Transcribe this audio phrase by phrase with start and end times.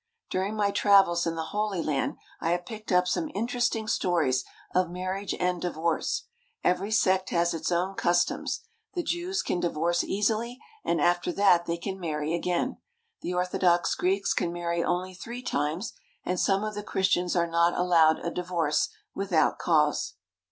[0.31, 4.43] During my travels in the Holy Land I have picked up some interesting stories
[4.73, 6.23] of marriage and divorce.
[6.63, 8.61] Every sect has its own customs.
[8.95, 12.77] The Jews can divorce easily, and after that they can marry again.
[13.21, 15.93] The orthodox Greeks can marry only three times,
[16.25, 20.15] and some of the Christians are not allowed a divorce without cause.